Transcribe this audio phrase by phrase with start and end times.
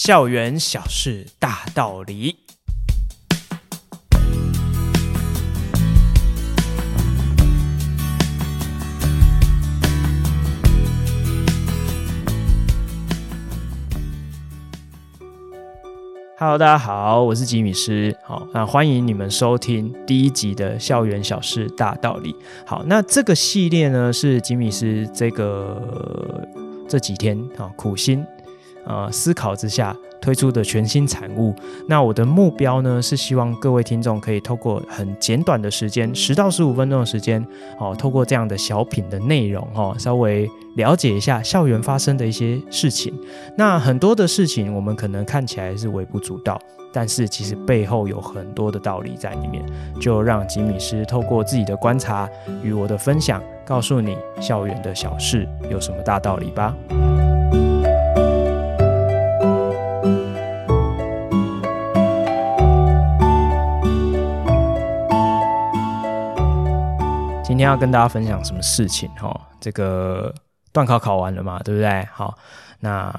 [0.00, 2.36] 校园小事大道理。
[16.38, 18.16] Hello，大家好，我是吉米斯。
[18.22, 22.32] 好，那欢迎你们收听第一集的《校园小事大道理》。
[22.64, 26.46] 好，那这个系列呢，是吉米斯这个
[26.88, 28.24] 这几天啊苦心
[28.88, 31.54] 呃思考之下推出的全新产物。
[31.86, 37.46] 那我的目标呢，是希望各位听众可以透过很简短的时间，十到十五分钟的时间，
[37.78, 40.50] 哦，透过这样的小品的内容，哦，稍微。
[40.74, 43.12] 了解一下校园发生的一些事情，
[43.56, 46.56] 那很多的事情我们可能看起来是微不足道，
[46.92, 49.60] 但是其实背后有很多的道理在里面。
[50.00, 52.30] 就让吉米师透过自己的观察
[52.62, 56.72] 与我的分享，告诉你校园的小事有什么大道理吧。
[67.58, 69.10] 今天要跟大家分享什么事情？
[69.16, 70.32] 哈，这个。
[70.70, 72.06] 段考考完了嘛，对不对？
[72.12, 72.38] 好，
[72.78, 73.12] 那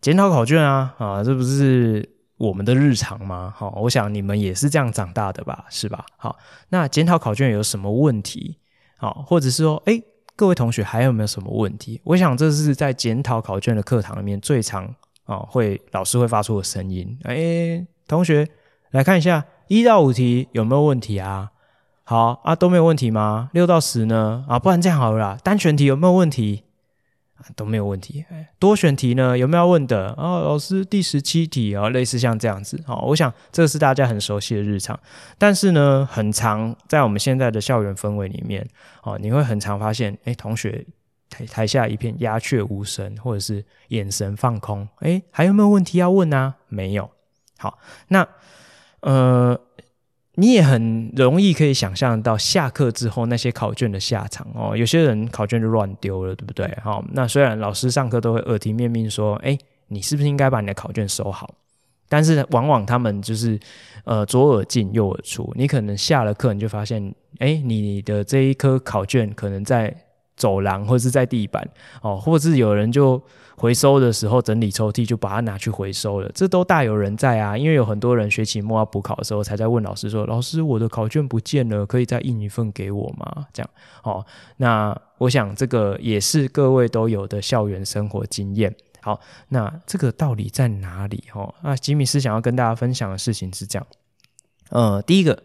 [0.00, 3.54] 检讨考卷啊，啊，这不是我们的日常吗？
[3.56, 6.04] 好，我想你们也是这样长大的吧，是吧？
[6.16, 6.36] 好，
[6.70, 8.58] 那检讨考卷有什么问题？
[8.96, 10.02] 好，或者是说，哎，
[10.34, 12.00] 各位同学还有没有什么问题？
[12.02, 14.92] 我想这是在检讨考卷的课堂里面最常
[15.24, 17.16] 啊，会老师会发出的声音。
[17.22, 18.48] 哎，同学
[18.90, 21.52] 来看一下一到五题有没有问题啊？
[22.08, 23.50] 好啊，都没有问题吗？
[23.52, 24.42] 六到十呢？
[24.48, 26.64] 啊，不然这样好了啦，单选题有没有问题？
[27.36, 28.24] 啊都没有问题，
[28.58, 29.36] 多选题呢？
[29.36, 30.14] 有没有要问的？
[30.16, 34.98] 哦，老师第十七题啊，类似像这样子，好，我想这是大家很熟悉的日常。
[35.36, 38.66] 但是呢，很常在我们现在的校园氛围里面，
[39.02, 40.86] 哦，你会很常发现，哎，同学
[41.28, 46.54] 台台下一片鸦雀无声，或者是眼神放空，哎，还有没有问题要问啊？
[46.68, 47.10] 没有。
[47.58, 48.26] 好，那
[49.00, 49.60] 呃。
[50.40, 56.72] 你也很容易可以想象到下课之后那些考卷的下场哦，有些人考卷就乱丢了，对不对？
[56.80, 59.58] 好，那虽然老师上课都会耳提面命说，哎，
[59.88, 61.52] 你是不是应该把你的考卷收好？
[62.08, 63.58] 但是往往他们就是
[64.04, 69.94] 呃左耳进右耳出，你可能下了课你就发现，哎，你的这一科考卷可能在
[70.38, 71.68] 走廊或者是在地板
[72.00, 73.22] 哦，或者是有人就。
[73.60, 77.58] 回收的时候整理抽屉就把它拿去回收了，这都大有人在啊！
[77.58, 83.68] 因为有很多人学期末要补考的时候，才在问老师说：“老师，我的考卷不见了，可以再印一份给我吗？”这样，
[84.00, 84.24] 好，
[84.58, 88.72] 那我想这个也是各位都有的校园生活经验。
[89.00, 89.18] 好，
[89.48, 91.24] 那这个道理在哪里？
[91.34, 93.86] 哦，那吉米斯想要跟大家分享的事情是这样，
[94.70, 95.36] 呃，第一个。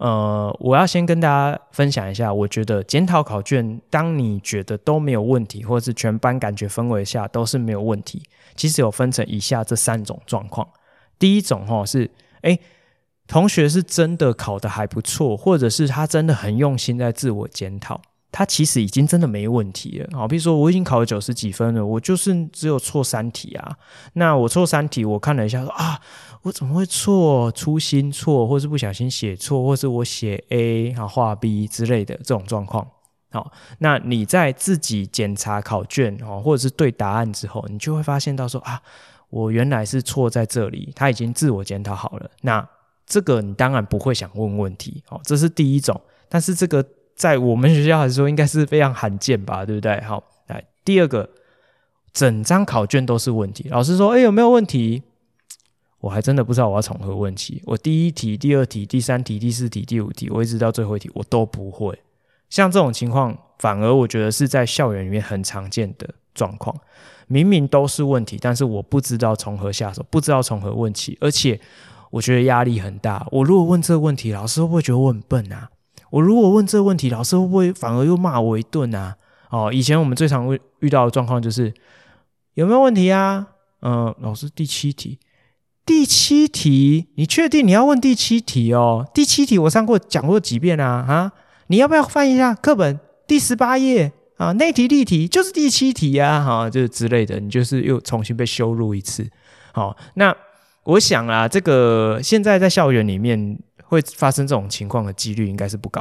[0.00, 8.22] 呃，我要先跟大家分享一下，我觉得检讨考卷，当你觉得都没有问题，或者是全班感觉氛围下都是没有问题，
[8.56, 10.66] 其实有分成以下这三种状况。
[11.18, 12.58] 第一种哦是，哎，
[13.26, 18.00] 同学是真的考得还不错，或者是他真的很用心在自我检讨。
[18.32, 23.76] 他其实已经真的没问题了，好，比如说我已经考了九十几分了，我就是只有错三题啊。
[24.12, 26.00] 那我错三题，我看了一下说啊，
[26.42, 27.50] 我怎么会错？
[27.50, 32.86] 粗心错，或是不小心写错，或是我写 A 啊画 B 之类的这种状况。
[33.32, 38.80] 好，那你在自己检查考卷哦，或者是对答案之后，你就会发现到说啊，
[39.30, 40.92] 我原来是错在这里。
[40.94, 42.64] 他已经自我检讨好了，那
[43.06, 46.00] 这个你当然不会想问问题，哦，这是第一种。
[46.28, 46.86] 但是这个。
[47.20, 50.00] 在我们学校来说，应该是非常罕见吧，对不对？
[50.00, 51.28] 好，来第二个，
[52.14, 53.68] 整张考卷都是问题。
[53.68, 55.02] 老师说：“哎，有没有问题？”
[56.00, 57.62] 我还真的不知道我要从何问起。
[57.66, 61.98] 我第一题、第二题、第三题、第四题、第五题，我一直到最后一题，我都不会。
[62.48, 66.74] 像这种情况，反而我觉得是在校园里面很常见的状况。
[67.26, 71.60] 明明都是问题，但是我不知道从何下手，不知道从何问起，而且
[72.08, 73.26] 我觉得压力很大。
[73.30, 75.68] 我如果问这个问题，老师会不会觉得我很笨啊？
[76.10, 79.16] 我如果问这个问题，老师会不会反而又骂我一顿啊？
[79.50, 81.72] 哦，以前我们最常会遇到的状况就是
[82.54, 83.46] 有没有问题啊？
[83.82, 85.18] 嗯、老师第七题，
[85.86, 89.08] 第七题，你确定你要问第七题哦？
[89.14, 91.04] 第七题我上过讲过几遍啊？
[91.08, 91.32] 啊，
[91.68, 94.52] 你要不要翻一下课本第十八页啊？
[94.52, 99.28] 那题例题就是第七题啊，哈、啊，就是之类的，你就是又重新被羞辱一次。
[99.72, 100.34] 好，那
[100.84, 103.58] 我想啊，这个现在在校园里面。
[103.90, 106.00] 会发生这种情况的几率应该是不高，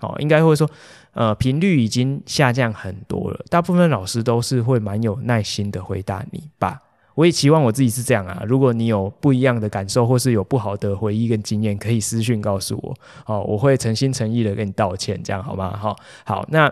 [0.00, 0.70] 哦，应该会说，
[1.12, 3.42] 呃，频率已经下降很多了。
[3.48, 6.78] 大部分老师都是会蛮有耐心的回答你吧。
[7.14, 8.42] 我也期望我自己是这样啊。
[8.46, 12.94] 如果你有不一样的感受，或是有不好的回忆跟经验，可以私讯告诉我，
[13.24, 15.74] 哦，我会诚心诚意的跟你道歉，这样好吗？
[15.74, 15.96] 好，
[16.26, 16.70] 好，那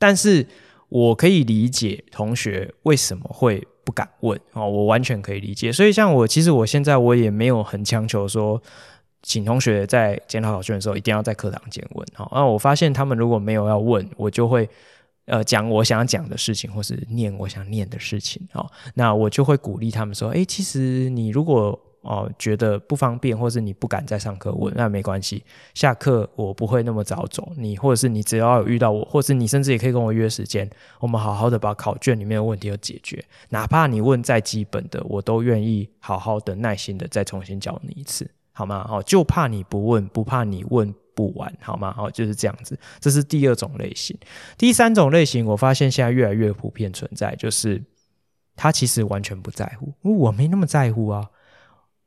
[0.00, 0.44] 但是
[0.88, 3.64] 我可以理解同学为什么会。
[3.88, 5.72] 不敢问哦，我完全可以理解。
[5.72, 8.62] 所以像我，其实我现在我也没有很强求说，
[9.22, 12.06] 请同学在检讨考卷的时候一定要在课堂间问。
[12.14, 14.68] 好，那我发现他们如果没有要问，我就会
[15.26, 18.46] 呃讲我想讲的事情，或是念我想念的事情。
[18.52, 25.42] 好，那我就会鼓励他们说，诶，其实你如果哦，觉得不方便，或是你不敢再上课问，那没关系。
[25.74, 33.22] 下课我不会那么早走，你或者是你只要有遇到我，或是你甚至也可以跟我约时间，我们好好的把考卷里面的问题都解决。
[33.50, 38.84] 哪怕你问再基本的，我都愿意好好的、耐心的再重新教你一次，好吗？
[38.90, 41.94] 哦，就怕你不问，不怕你问不完，好吗？
[41.96, 42.76] 哦，就是这样子。
[42.98, 44.18] 这是第二种类型。
[44.56, 47.80] 第三种类型，我发现现在越来越普遍存在，就是
[48.56, 51.24] 他其实完全不在乎，我没那么在乎啊。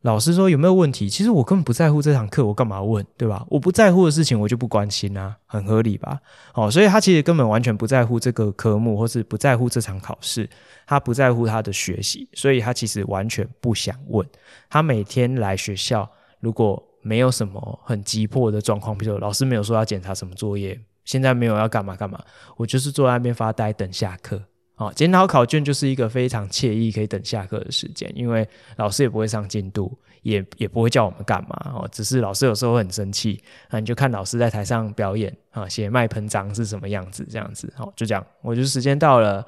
[0.01, 1.07] 老师说有没有问题？
[1.07, 3.45] 其实我根本不在乎这堂课，我干嘛问，对吧？
[3.47, 6.19] 我不在乎的事情，我就不关心啊，很合理吧？
[6.53, 10.49] 哦，所以他其实根本完全不在乎这个科目，或是不在乎这场考试，
[10.85, 14.27] 他不在乎他的学习，所以他其实完全不想问。
[14.71, 16.09] 他每天来学校，
[16.41, 22.19] 如果没有什么很急迫的状况，比如老师没有说要检查什么作业，现在没有要干嘛干嘛，
[22.57, 24.41] 我就是坐在那边发呆等下课。
[24.75, 28.47] 哦，检讨考卷就是一个非常惬意，可以等下课的时间，因为
[28.77, 31.87] 老师也不会上进度，也也不会叫我们干嘛哦。
[31.91, 33.39] 只是老师有时候很生气，
[33.69, 38.25] 那你就看老师在台上表演啊，血脉喷张是什么样子，这样子哦，就这样。
[38.41, 39.45] 我觉得时间到了，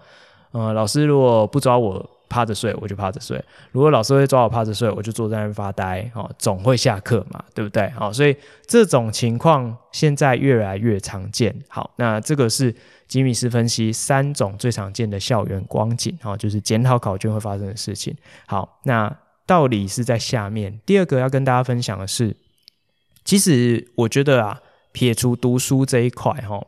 [0.52, 3.40] 呃，老师如果不抓我趴着睡，我就趴着睡；
[3.72, 6.10] 如果老师会抓我趴着睡，我就坐在那边发呆。
[6.16, 7.88] 哦，总会下课嘛，对不对？
[7.92, 8.36] 好，所以
[8.66, 11.56] 这种情况现在越来越常见。
[11.68, 12.76] 好，那这个是。
[13.06, 18.16] 吉米斯分析三种最常见的校园光景，哈，就是检讨考卷会发生的事情。
[18.48, 19.16] 好，那
[19.46, 20.80] 道理是在下面。
[20.84, 22.36] 第二个要跟大家分享的是，
[23.24, 24.60] 其实我觉得啊，
[24.94, 26.66] 撇除读书这一块，哈，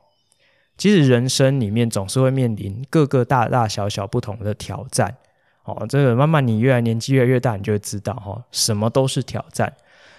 [0.78, 5.18] 其实人生里面总是会面临各个大大小小不同的挑战。
[5.66, 9.74] 哦，这个慢慢你越来年纪越来越大，你就会知道，哈，什么都是挑战。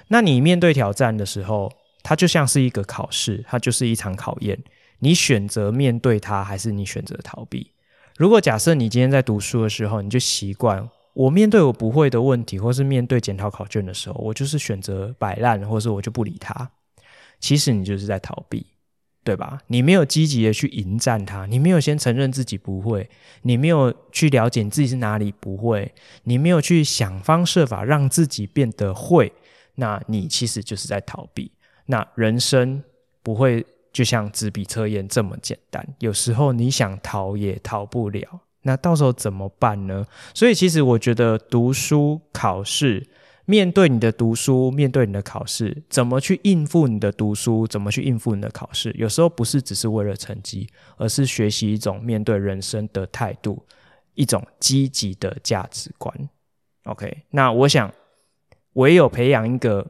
[0.09, 1.73] 那你面对挑战的时候，
[2.03, 4.59] 它就像是一个考试，它就是一场考验。
[4.99, 7.73] 你选择面对它，还是你选择逃避？
[8.17, 16.71] 如果假设你今天在读书的时候，你就习惯我面对我不会的问题，或是面对检讨考卷的时候，我就是选择摆烂，或是我就不理他。
[17.39, 18.67] 其实你就是在逃避，
[19.27, 19.59] 对吧？
[19.67, 23.11] 你没有积极的去迎战它，你没有先承认自己不会，
[23.43, 25.93] 你没有去了解你自己是哪里不会，
[26.23, 29.33] 你没有去想方设法让自己变得会，
[29.75, 31.51] 那你其实就是在逃避。
[31.87, 32.83] 那人生
[33.23, 33.67] 不会。
[33.93, 40.05] 就像纸笔测验这么简单，有时候你想逃也逃不了，那到时候怎么办呢？
[40.35, 43.09] 所以其实我觉得读书考试，
[43.47, 53.65] 面对你的读书，面对你的考试，怎么去应付你的读书，怎么去应付你的考试，有时候不是只是为了成绩，而是学习一种面对人生的态度，
[54.15, 56.15] 一种积极的价值观。
[56.85, 57.91] OK，那我想
[58.75, 59.87] 唯有培养一个。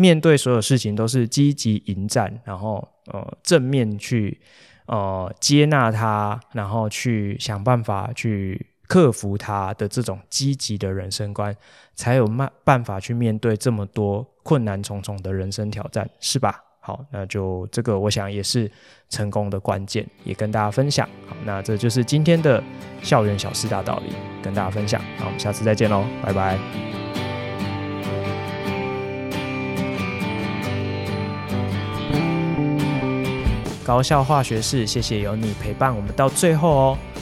[0.00, 4.40] 面对所有事情都是积极迎战，然后呃正面去
[4.86, 11.54] 呃接纳它，然后去想办法去克服它的这种积极的人生观，
[11.94, 16.64] 才有办办法去面对这么多困难重重的人生挑战，是吧？
[16.80, 18.70] 好，那就这个我想也是
[19.10, 21.06] 成功的关键，也跟大家分享。
[21.28, 22.64] 好，那这就是今天的
[23.02, 24.98] 校园小事大道理，跟大家分享。
[25.18, 26.58] 那我们下次再见喽，拜拜。
[33.84, 36.98] 高校化学室，谢谢有你陪伴我们到最后哦。